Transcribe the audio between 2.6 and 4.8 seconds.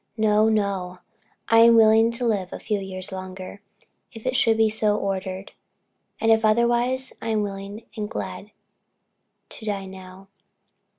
years longer, if it should be